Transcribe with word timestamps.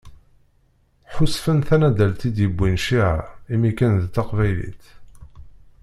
Ḥusfen 1.13 1.59
tanaddalt 1.67 2.21
i 2.27 2.29
d-yewwin 2.35 2.77
cciɛa, 2.81 3.19
imi 3.53 3.71
kan 3.77 3.93
d 4.03 4.05
taqbaylit. 4.15 4.83